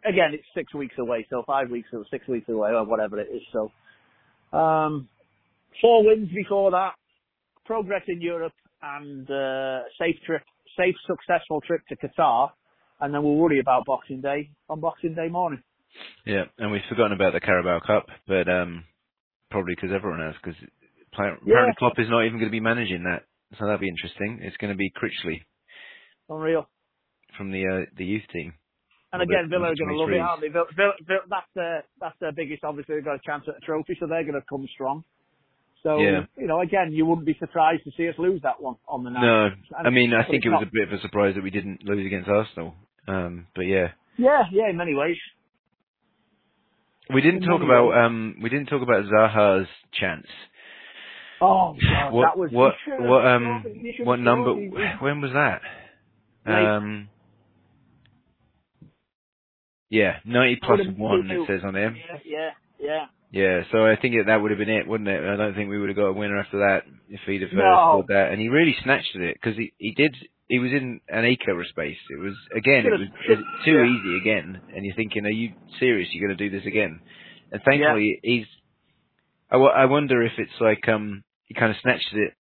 [0.05, 3.29] again, it's six weeks away, so five weeks or six weeks away or whatever it
[3.33, 3.43] is.
[3.53, 3.71] So,
[4.53, 5.09] um,
[5.81, 6.93] four wins before that,
[7.65, 10.43] progress in Europe, and uh, safe trip,
[10.77, 12.51] safe successful trip to Qatar,
[13.01, 15.63] and then we'll worry about Boxing Day on Boxing Day morning.
[16.27, 18.85] yeah, and we've forgotten about the Carabao Cup, but um,
[19.51, 20.59] probably because everyone has, because
[21.13, 21.73] apparently Yeah.
[21.79, 23.25] Klopp is not even going to be managing that,
[23.59, 24.41] so that'll be interesting.
[24.43, 25.43] It's going to be Critchley
[26.29, 26.69] Unreal.
[27.37, 28.53] from the uh, the youth team.
[29.13, 30.49] And again, Villa are going to love it, aren't they?
[30.49, 32.63] Villa, Villa, Villa, that's their that's their biggest.
[32.65, 35.03] Obviously, they've got a chance at a trophy, so they're going to come strong.
[35.83, 36.27] So Yeah.
[36.37, 39.11] you know, again, you wouldn't be surprised to see us lose that one on the
[39.11, 39.23] night.
[39.23, 39.45] No,
[39.79, 41.51] And- I mean I think it was not- a bit of a surprise that we
[41.51, 42.75] didn't lose against Arsenal.
[43.07, 45.17] Um, but yeah, Yeah, yeah, in many ways.
[47.11, 47.99] we didn't In talk about ways.
[48.05, 50.27] um, we didn't talk about Zaha's chance.
[51.41, 54.51] Oh God, what that was what what um scored, he should've what number?
[54.51, 55.63] scored, he- he- When was that?
[56.45, 57.09] Um,
[59.91, 61.31] yeah, ninety I plus would've- one.
[61.31, 61.95] It says on there.
[61.97, 63.07] Yeah, yeah, yeah.
[63.31, 65.23] Yeah, so I think that would have been it, wouldn't it?
[65.23, 67.57] I don't think we would have got a winner after that if he'd have uh,
[67.57, 67.75] No.
[67.77, 68.31] scored that.
[68.33, 70.17] And he really snatched at it because he he did.
[70.49, 71.99] He was in an acre of space.
[72.09, 73.85] It was again, it was too yeah.
[73.85, 74.61] easy again.
[74.75, 76.09] And you're thinking, are you serious?
[76.11, 77.01] You're going to do this again?
[77.53, 78.47] And thankfully, he's.
[79.51, 82.33] I, wonder if it's like um he kind of snatched at it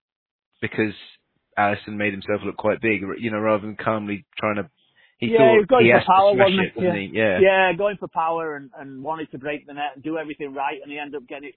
[0.61, 0.94] because
[1.59, 4.70] Alisson made himself look quite big, you know, rather than calmly trying to.
[5.18, 6.81] He Yeah, thought he was going he for power, wasn't it, he?
[6.81, 7.11] doesn't he?
[7.14, 7.40] Yeah.
[7.40, 10.79] Yeah, going for power and, and wanted to break the net and do everything right,
[10.83, 11.55] and he ended up getting it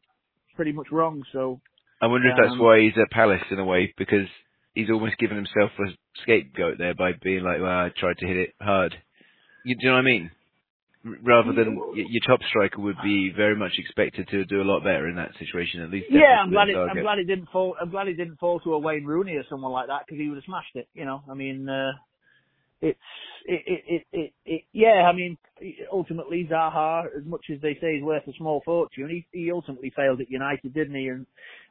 [0.56, 1.24] pretty much wrong.
[1.34, 1.60] So
[2.02, 4.28] I wonder if that's Um, why he's at Palace in a way, because
[4.76, 5.91] he's almost given himself a
[6.22, 8.95] scapegoat there by being like, well, I tried to hit it hard.
[9.65, 10.32] You, do you know what I mean?
[11.04, 15.08] Rather than your top striker would be very much expected to do a lot better
[15.08, 16.08] in that situation, at least.
[16.10, 17.76] yeah, I'm glad it, I'm glad it didn't fall.
[17.80, 20.28] I'm glad it didn't fall to a Wayne Rooney or someone like that because he
[20.28, 20.89] would have smashed it.
[20.93, 21.91] You know, I mean, uh,
[22.82, 23.00] it's
[23.46, 25.08] it it, it it it yeah.
[25.10, 25.38] I mean,
[25.92, 29.92] ultimately Zaha, as much as they say he's worth a small fortune, he he ultimately
[29.96, 31.08] failed at United, didn't he?
[31.08, 31.26] And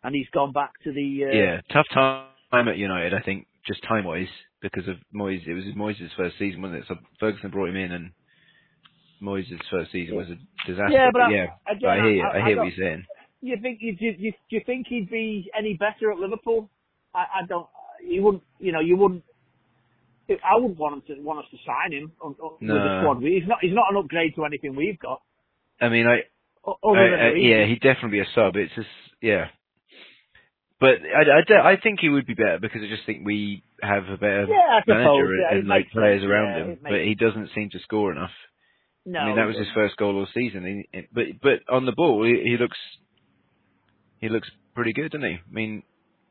[0.05, 3.83] and he's gone back to the uh, Yeah, tough time at United, I think, just
[3.85, 4.29] time-wise,
[4.63, 5.47] because of Moyes.
[5.47, 6.85] It was Moyes' first season, wasn't it?
[6.89, 8.11] So Ferguson brought him in, and
[9.23, 10.93] Moyes' first season was a disaster.
[10.93, 13.07] Yeah, but I- yeah, again, but I hear, I- I, I hear what you're saying.
[13.41, 16.69] You think you, you, you, do you think he'd be any better at Liverpool?
[17.15, 17.69] I, I don't.
[18.05, 18.43] You wouldn't.
[18.59, 19.23] You know, you wouldn't.
[20.31, 23.23] I wouldn't want him to want us to sign him on, on, with the squad.
[23.23, 23.59] He's not.
[23.63, 25.23] He's not an upgrade to anything we've got.
[25.81, 26.23] I mean, I,
[26.69, 28.57] o- Other I- than I- yeah, he'd definitely be a sub.
[28.57, 28.89] It's just,
[29.23, 29.47] yeah.
[30.81, 34.05] But I, I, I think he would be better because I just think we have
[34.09, 36.79] a better Yeah, manager yeah, and like players sense, around yeah, him.
[36.83, 38.31] But he doesn't seem to score enough.
[39.05, 40.85] No, I mean, that was his first goal all season.
[40.93, 42.79] He- but but on the ball, he, he looks
[44.21, 45.35] he looks pretty good, doesn't he?
[45.37, 45.83] I mean,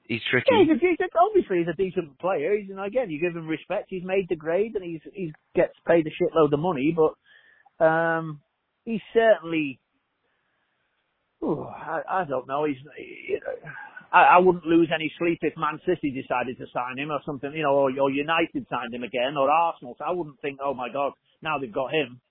[0.08, 0.48] he's tricky.
[0.52, 2.56] Yeah, he's a, he's a, obviously he's a decent player.
[2.58, 3.88] He's, and again, you give him respect.
[3.90, 8.42] He's made the grade and he's he gets paid a shitload of money, but um,
[8.86, 9.80] he's certainly.
[11.44, 12.66] Ooh, I, I don't know.
[12.66, 12.78] He's.
[13.30, 13.70] You know,
[14.12, 17.52] I, I wouldn't lose any sleep if Man City decided to sign him or something,
[17.54, 19.96] you know, or, or United signed him again, or Arsenal.
[19.98, 22.22] So I wouldn't think, oh my God, now they've got him.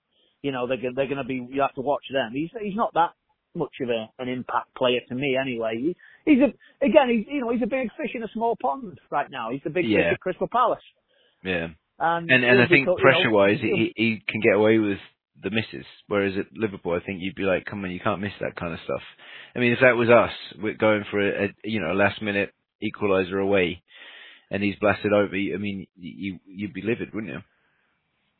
[0.41, 1.47] You know, they're, they're going to be.
[1.49, 2.31] You have to watch them.
[2.33, 3.11] He's he's not that
[3.57, 5.73] much of a, an impact player to me anyway.
[5.77, 5.95] He,
[6.31, 9.29] he's a again, he's you know, he's a big fish in a small pond right
[9.29, 9.51] now.
[9.51, 9.97] He's the big Yeah.
[9.97, 10.83] fish at Crystal Palace.
[11.43, 11.67] Yeah,
[11.99, 14.55] And and and I think be co- you know, pressure wise, he he can get
[14.55, 14.99] away with
[15.43, 15.85] the misses.
[16.07, 18.73] Whereas at Liverpool, I think you'd be like, come on, you can't miss that kind
[18.73, 19.01] of stuff.
[19.55, 22.21] I mean, if that was us, we're going for a, a you know a last
[22.21, 23.81] minute equaliser away,
[24.51, 25.35] and he's blasted over.
[25.35, 27.39] I mean, you you'd be livid, wouldn't you?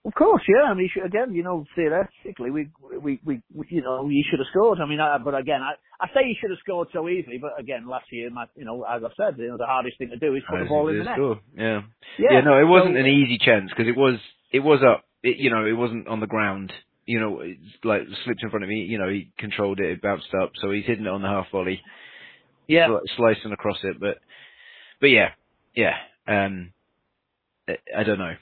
[0.08, 0.72] Of course, yeah.
[0.72, 2.70] I mean, should, again, you know, theoretically, we,
[3.04, 4.80] we, we, we, you know, he should have scored.
[4.80, 7.60] I mean, I, but again, I, I say he should have scored so easily, but
[7.60, 10.17] again, last year, my, you know, as I said, you know, the hardest thing to
[10.17, 11.15] do is put the ball in the net.
[11.17, 11.39] score.
[11.58, 11.82] Yeah.
[12.17, 14.15] Yeah, Yeah, no, it wasn't so- an easy chance because it was
[14.54, 15.04] it was up.
[15.24, 16.72] It, you know, it wasn't on the ground.
[17.06, 18.84] You know, it's like slipped in front of me.
[18.88, 21.52] You know, he controlled it, it bounced up, so he's hitting it on the half
[21.52, 21.82] volley.
[22.67, 22.88] Yeah.
[22.88, 24.00] sli- slicing across it.
[24.00, 24.20] But
[25.02, 25.30] but yeah,
[25.76, 25.96] yeah.
[26.28, 26.72] Um,
[27.67, 28.36] I, I don't know.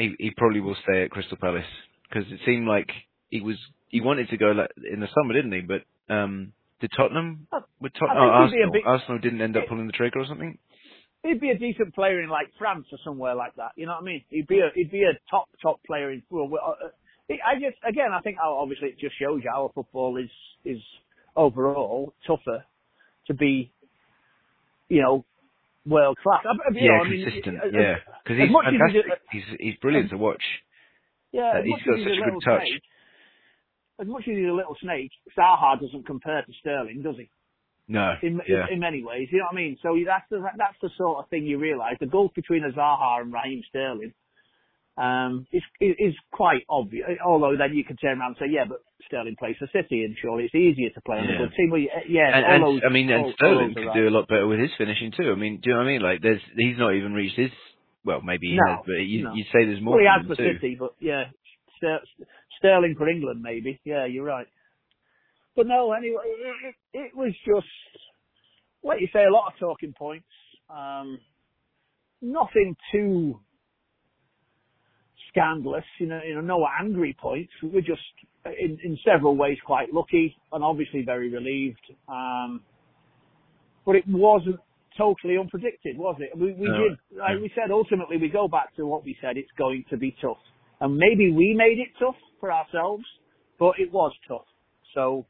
[0.00, 1.68] He he probably will stay at Crystal Palace
[2.08, 2.88] because it seemed like
[3.28, 3.56] he was
[3.88, 5.60] he wanted to go like in the summer, didn't he?
[5.60, 5.82] But
[6.12, 7.46] um, did Tottenham?
[7.50, 7.68] Tot-
[8.16, 8.72] oh, he'd be a Arsenal.
[8.72, 10.56] big- Arsenal didn't end up pulling the trigger or something.
[11.22, 13.72] He'd be a decent player in like France or somewhere like that.
[13.76, 14.24] You know what I mean?
[14.30, 16.22] He'd be a he'd be a top top player in.
[16.30, 16.88] Well, well, uh,
[17.46, 20.30] I just again, I think obviously it just shows you our football is
[20.64, 20.80] is
[21.36, 22.64] overall tougher
[23.26, 23.70] to be,
[24.88, 25.26] you know,
[25.86, 26.42] world class.
[26.44, 27.56] I, I- you Yeah, know, I mean, consistent.
[27.64, 29.06] as- yeah, because he's he's fantastic.
[29.12, 30.42] a- he's he's brilliant to watch.
[31.32, 32.68] Yeah, Uh, as he's much got as he's such a a good little touch.
[32.68, 32.82] snake,
[34.00, 37.30] as much as he's a little snake, Zaha doesn't compare to Sterling, does he?
[37.88, 39.78] No, In, yeah, in, in many ways, you know what I mean.
[39.82, 41.96] So that's the that's the sort of thing you realise.
[42.00, 44.12] The gulf between a Zaha and Raheem Sterling
[45.00, 47.06] um, is is quite obvious.
[47.24, 50.14] Although then you can turn around and say, yeah, but Sterling plays for City, and
[50.20, 51.34] surely it's easier to play on Yeah.
[51.36, 51.70] a good team.
[51.70, 54.46] Well, yeah, and, and those, I mean, and all- Sterling could do a lot better
[54.46, 55.32] with his finishing too.
[55.32, 56.02] I mean, do you know what I mean?
[56.02, 57.50] Like, there's he's not even reached his.
[58.04, 59.34] Well, maybe he No, has, but you, no.
[59.34, 59.94] you'd say there's more.
[59.96, 60.54] Well, he has for too.
[60.54, 61.24] City, but yeah,
[61.78, 62.04] Ster-
[62.58, 63.80] Sterling for England, maybe.
[63.84, 64.46] Yeah, you're right.
[65.56, 67.66] But no, anyway, it, it, it was just,
[68.82, 70.28] like you say, a lot of talking points.
[70.70, 71.18] Um,
[72.22, 73.40] nothing too
[75.30, 77.52] scandalous, you know, you know, no angry points.
[77.62, 78.02] We were just,
[78.44, 81.80] in, in several ways, quite lucky and obviously very relieved.
[82.08, 82.62] Um,
[83.86, 84.60] but it wasn't
[84.98, 86.36] totally unpredicted, was it?
[86.36, 89.36] We, we No, did, like we said, ultimately we go back to what we said,
[89.36, 90.36] it's going to be tough.
[90.80, 93.04] And maybe we made it tough for ourselves,
[93.58, 94.46] but it was tough.
[94.94, 95.26] So,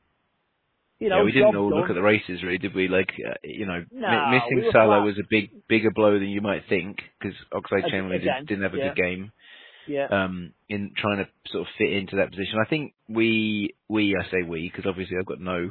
[0.99, 1.81] you know, yeah, we didn't all done.
[1.81, 2.89] look at the races, really, did we?
[2.89, 5.05] Like, uh, you know, No, missing we Salah flat.
[5.05, 8.75] was a big, bigger blow than you might think because Oxlade Chamberlain did, didn't have
[8.75, 8.89] a yeah.
[8.89, 9.33] good game.
[9.87, 10.07] Yeah.
[10.11, 12.59] um, in trying to sort of fit into that position.
[12.65, 15.71] I think we, we, I say we, because obviously I've got no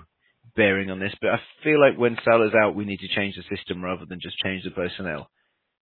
[0.55, 3.55] bearing on this, but I feel like when Salah's out, we need to change the
[3.55, 5.29] system rather than just change the personnel.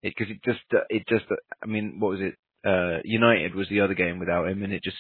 [0.04, 1.26] Because it, just, uh, it just,
[1.64, 2.36] I mean, what was it?
[2.66, 4.98] Uh, United was the other game without him, and it just,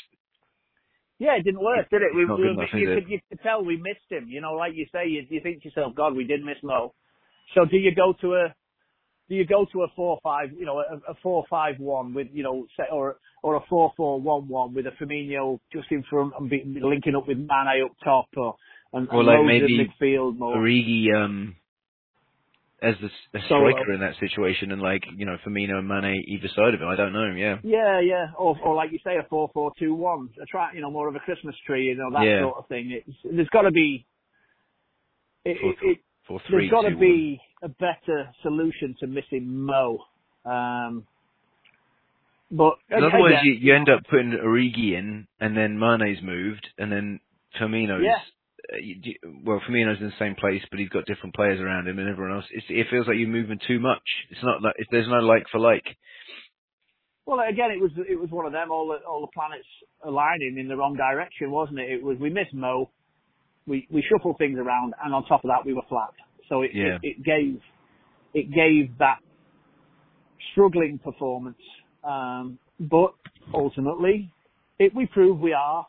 [1.17, 2.13] Yeah, it didn't work, did it?
[2.15, 4.27] We, we, enough, you, could, you could tell we missed him.
[4.29, 6.93] You know, like you say, you, you think to yourself, God, we did miss Mo.
[7.53, 8.55] So do you go to a
[9.27, 12.27] do you go to a four five, you know, a, a four five one with,
[12.31, 16.03] you know, say, or or a four four one one with a Firmino just in
[16.09, 18.55] front and be, linking up with Mane up top, or
[18.93, 20.57] and, Or and like maybe midfield more.
[20.57, 21.55] Origi, um,
[22.81, 26.47] as the a striker in that situation, and like, you know, Firmino and Mane either
[26.55, 26.87] side of him.
[26.87, 27.55] I don't know, yeah.
[27.63, 30.81] Yeah, yeah, or or like you say, a four four two one, a try, you
[30.81, 32.41] know, more of a Christmas tree, you know, that Yeah.
[32.41, 32.91] sort of thing.
[32.91, 34.05] It's, there's got to be.
[35.45, 37.39] It, Four, it, it, Four, three, There's got to be.
[37.39, 37.44] one.
[37.65, 39.97] A better solution to missing Mo.
[40.45, 41.05] Um,
[42.51, 46.67] but Because otherwise, again, you, you end up putting Origi in, and then Mane's moved,
[46.77, 47.19] and then
[47.59, 48.03] Firmino's.
[48.05, 48.21] Yeah.
[48.71, 51.97] Uh, you, well, Firmino's in the same place, but he's got different players around him,
[51.97, 52.45] and everyone else.
[52.51, 54.05] It's, it feels like you're moving too much.
[54.29, 55.85] It's not like there's no like for like.
[57.25, 58.69] well, again, it was it was one of them.
[58.71, 59.67] All the all the planets
[60.05, 61.89] aligning in the wrong direction, wasn't it?
[61.89, 62.89] It was we missed Mo,
[63.65, 66.13] we we shuffled things around, and on top of that, we were flat.
[66.49, 66.97] So it Yeah.
[67.01, 67.61] it, it gave
[68.33, 69.19] it gave that
[70.51, 71.61] struggling performance.
[72.03, 73.13] Um, but
[73.53, 74.31] ultimately,
[74.79, 75.87] it, we proved we are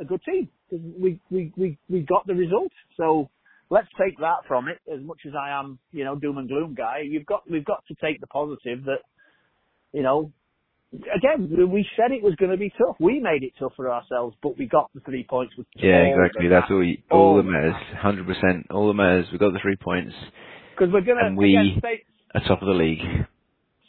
[0.00, 0.48] a good team.
[0.70, 2.72] We, we, we, we got the result.
[2.96, 3.30] So
[3.70, 4.78] let's take that from it.
[4.92, 7.84] As much as I am, you know, doom and gloom guy, you've got, we've got
[7.88, 9.00] to take the positive that,
[9.92, 10.32] you know,
[11.14, 12.96] again, we said it was going to be tough.
[13.00, 15.54] We made it tough for ourselves, but we got the three points.
[15.76, 16.48] Yeah, exactly.
[16.48, 16.84] That's all.
[16.84, 17.74] You, all, all that matters.
[17.98, 18.66] Hundred percent.
[18.70, 19.26] All that matters.
[19.32, 20.14] We got the three points.
[20.74, 22.02] Because we're going to, And we- again, say,
[22.34, 23.00] At top of the league.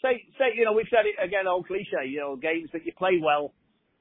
[0.01, 2.93] say, say, you know, we've said it again, old cliche, you know, games that you
[2.97, 3.53] play well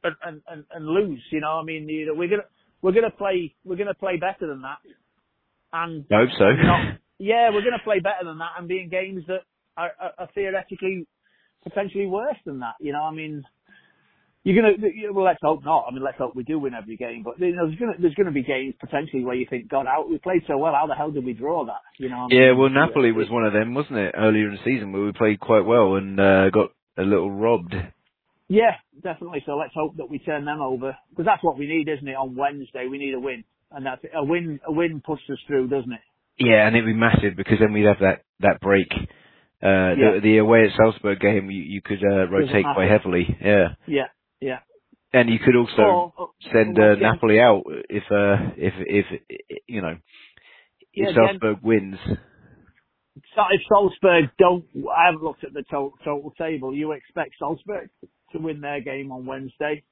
[0.05, 2.47] and, and, and, and lose, you know, I mean, you know, we're gonna,
[2.83, 4.79] we're gonna play, we're gonna play better than that.
[5.73, 6.45] And, I hope so.
[6.63, 9.43] not, yeah, we're gonna play better than that and be in games that
[9.77, 11.07] are, are, are theoretically
[11.67, 13.45] potentially worse than that, you know, I mean,
[14.47, 14.77] you're gonna,
[15.13, 15.87] well, let's hope not.
[15.89, 17.25] I mean, let's hope we do win every game.
[17.25, 20.09] But you know, there's gonna, there's gonna be games potentially where you think, God, out
[20.09, 20.73] we played so well.
[20.73, 21.83] How the hell did we draw that?
[21.99, 22.17] You know.
[22.17, 24.15] I Yeah, well, Napoli was one of them, wasn't it?
[24.17, 27.75] Earlier in the season, where we played quite well and uh, got a little robbed.
[28.47, 29.43] Yeah, definitely.
[29.45, 32.15] So let's hope that we turn them over because that's what we need, isn't it?
[32.15, 34.61] On Wednesday, we need a win, and that's a win.
[34.65, 36.01] A win pushes us through, doesn't it?
[36.39, 38.93] Yeah, and it'd be massive because then we'd have that that break.
[39.63, 40.11] Uh, Yeah.
[40.15, 43.37] the, the away at Salzburg game, you, you could uh, rotate quite heavily.
[43.41, 44.09] Yeah, Yeah,
[44.41, 44.59] yeah.
[45.13, 49.07] and you could also Or- or- send uh, Napoli out if uh, if if
[49.67, 49.97] you know
[50.93, 51.99] if again- Salzburg wins.
[53.35, 56.75] So if Salzburg don't, I haven't looked at the total, total table.
[56.75, 57.89] You expect Salzburg
[58.33, 59.83] to win their game on Wednesday?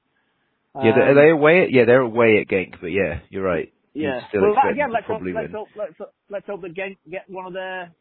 [0.75, 1.63] Yeah, they- are Um, they away?
[1.63, 3.73] At, yeah, they're away at Genk, but yeah, you're right.
[3.93, 4.21] Yeah.
[4.33, 5.93] well, again, let's hope, let's hope let's
[6.29, 7.91] let's hope that Genk get one of their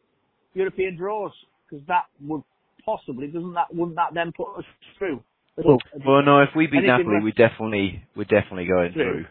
[0.55, 1.33] European draws
[1.69, 2.43] because that would
[2.85, 4.65] possibly doesn't that wouldn't that then put us
[4.99, 5.23] through?
[5.57, 6.41] Well, well, no.
[6.41, 9.03] If we beat Napoli, we definitely we're definitely going Through.
[9.05, 9.27] through,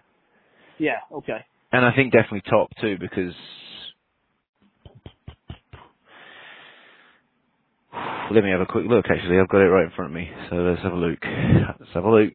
[0.79, 0.99] Yeah.
[1.11, 1.45] Okay.
[1.71, 3.33] and I think definitely top two because.
[8.31, 9.05] Let me have a quick look.
[9.09, 10.31] Actually, I've got it right in front of me.
[10.49, 11.19] So let's have a look.
[11.23, 12.33] Let's have a look.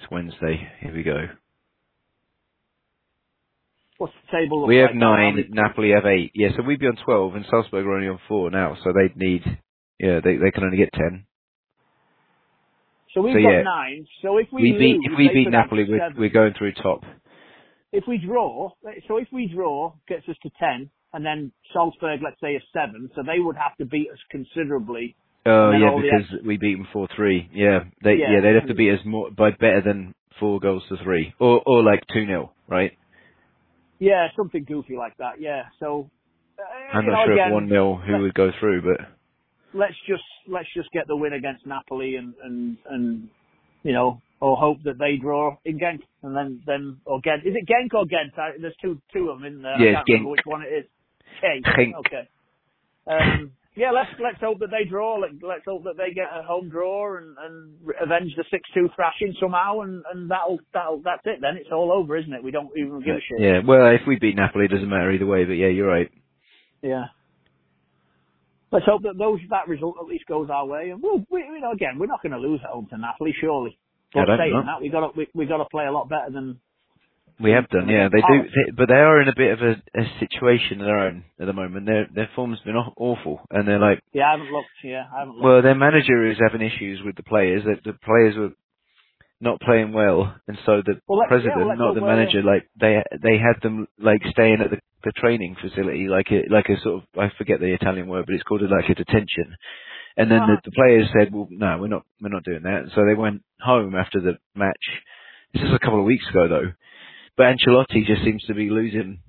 [0.00, 0.68] It's Wednesday.
[0.80, 1.26] Here we go.
[3.98, 4.66] What's the table?
[4.66, 5.44] We have like nine.
[5.50, 6.30] Napoli have eight.
[6.34, 8.76] Yeah, so we'd be on twelve, and Salzburg are only on four now.
[8.82, 9.42] So they'd need.
[9.98, 11.26] Yeah, they they can only get ten.
[13.12, 13.62] So we've so, got yeah.
[13.62, 14.06] nine.
[14.22, 17.02] So if we, We beat lose, if we beat Napoli, we're, we're going through top.
[17.90, 18.70] If we draw,
[19.08, 23.10] so if we draw, gets us to ten, and then Salzburg, let's say, is seven,
[23.16, 25.16] so they would have to beat us considerably.
[25.46, 27.48] Oh yeah, because we beat them four three.
[27.52, 28.32] Yeah, they Yeah.
[28.34, 28.40] yeah.
[28.42, 31.82] they'd have to beat us more by better than four goals to three, or or
[31.82, 32.92] like two 0 right?
[33.98, 35.40] Yeah, something goofy like that.
[35.40, 35.64] Yeah.
[35.80, 36.10] So
[36.58, 39.06] uh, I'm not know, sure again, if one 0 who would go through, but
[39.74, 43.28] let's just let's just get the win against Napoli and and and
[43.82, 47.46] you know, or hope that they draw in Genk and then then or Gent.
[47.46, 48.38] Is it Genk or Ghent?
[48.38, 49.80] I, there's two two of them in there.
[49.80, 50.32] Yeah, I can't remember Genk.
[50.32, 50.86] which one it is.
[51.42, 51.64] Genk.
[51.64, 51.94] Genk.
[52.00, 52.28] Okay.
[53.06, 55.22] Um, yeah, let's let's hope that they draw.
[55.22, 58.90] Let, let's hope that they get a home draw and and avenge the six two
[58.96, 61.38] thrashing somehow, and and that'll that'll that's it.
[61.40, 62.42] Then it's all over, isn't it?
[62.42, 63.38] We don't even give a shit.
[63.38, 63.60] yeah.
[63.64, 65.44] Well, if we beat Napoli, it doesn't matter either way.
[65.44, 66.10] But yeah, you're right.
[66.82, 67.14] Yeah.
[68.72, 71.60] Let's hope that those that result at least goes our way, and we'll, we, you
[71.60, 73.78] know, again, we're not going to lose at home to Napoli, surely.
[74.12, 74.66] But saying know.
[74.66, 76.60] that, we got we, we got to play a lot better than.
[77.40, 78.08] We have done, yeah.
[78.10, 80.98] They do, they, but they are in a bit of a, a situation of their
[80.98, 81.86] own at the moment.
[81.86, 84.68] Their their form's been awful, and they're like, Yeah, I haven't looked.
[84.82, 85.44] Yeah, I haven't looked.
[85.44, 87.62] well, their manager is having issues with the players.
[87.64, 88.50] That the players were
[89.40, 92.42] not playing well, and so the Well, yeah, president, well, let's not the uh, manager,
[92.42, 96.68] like they they had them like staying at the the training facility, like a like
[96.68, 99.54] a sort of I forget the Italian word, but it's called a, like a detention.
[100.16, 100.46] And then Ah.
[100.46, 103.14] the, the players said, "Well, no, we're not we're not doing that." And so they
[103.14, 104.84] went home after the match.
[105.54, 106.72] This is a couple of weeks ago, though.
[107.38, 109.20] But Ancelotti just seems to be losing.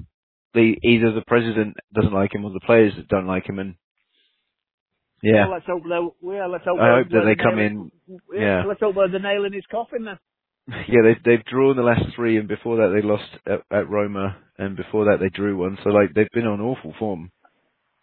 [0.55, 3.75] The either the president doesn't like him or the players don't like him, and
[5.21, 6.35] yeah, Well, let's hope they.
[6.35, 6.79] Yeah, let's hope.
[6.79, 7.91] I hope that they're the come in.
[8.33, 10.17] Yeah, let's hope they're the nail in his coffin then.
[10.87, 14.37] yeah, they've they've drawn the last three, and before that they lost at, at Roma,
[14.57, 15.77] and before that they drew one.
[15.83, 17.31] So like they've been on awful form.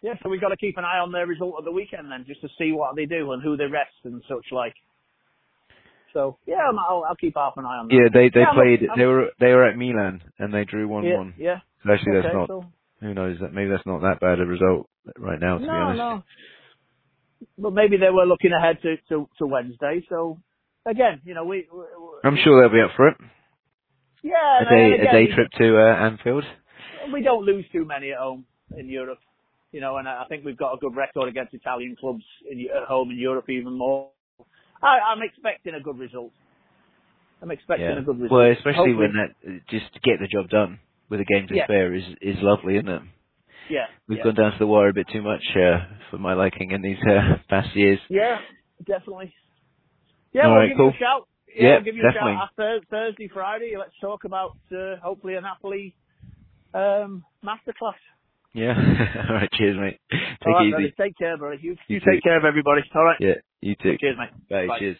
[0.04, 2.26] Yeah, so we've got to keep an eye on their result of the weekend then,
[2.28, 4.74] just to see what they do and who they rest and such like.
[6.16, 7.94] So yeah, I'm- I'll, I'll keep half an eye on that.
[7.94, 8.80] Yeah, they they Yeah, I'm- played.
[8.88, 11.34] I'm- they were they were at Milan and they drew one yeah, one.
[11.36, 11.58] yeah.
[11.84, 12.48] So actually, that's not.
[12.48, 12.64] so-
[13.00, 13.38] Who knows?
[13.40, 15.58] That maybe that's not that bad a result right now.
[15.58, 15.98] To be no, honest.
[15.98, 16.22] no.
[17.58, 20.02] But maybe they were looking ahead to, to, to Wednesday.
[20.08, 20.38] So
[20.86, 21.84] again, you know, we, we
[22.24, 23.16] I'm sure they'll be up for it.
[24.22, 26.44] yeah, A day and a day trip to uh, Anfield.
[27.12, 29.18] we don't lose too many at home in Europe,
[29.72, 32.88] you know, and I think we've got a good record against Italian clubs in, at
[32.88, 34.10] home in Europe even more.
[34.82, 36.32] I, I'm expecting a good result.
[37.42, 37.98] I'm expecting Yeah.
[37.98, 38.30] a good result.
[38.30, 41.54] Well, especially Hopefully- when that just to get the job done with a game to
[41.56, 41.64] Yeah.
[41.64, 43.02] spare is is lovely, isn't it?
[43.68, 44.24] yeah, We've yeah.
[44.24, 46.98] gone down to the wire a bit too much uh, for my liking in these
[47.08, 47.98] uh, past years.
[48.08, 48.38] Yeah,
[48.84, 49.34] definitely.
[50.32, 50.86] Yeah, All we'll right, give cool.
[50.86, 51.28] you a shout.
[51.48, 52.32] Yeah, Yeah, we'll give you definitely.
[52.32, 53.74] a shout after Thursday, Friday.
[53.78, 55.94] Let's talk about uh, hopefully a Napoli
[56.74, 57.94] um, masterclass.
[58.52, 58.74] Yeah.
[59.28, 59.50] All right.
[59.52, 60.00] Cheers, mate.
[60.10, 60.94] Take All right, it easy.
[60.98, 61.54] Take care, brother.
[61.60, 62.10] You, You you too.
[62.10, 62.82] take care of everybody.
[62.94, 63.16] All right.
[63.20, 63.34] Yeah.
[63.62, 63.98] You too.
[64.00, 64.48] Cheers, mate.
[64.50, 64.68] Bye.
[64.68, 64.78] Bye.
[64.78, 64.98] Cheers.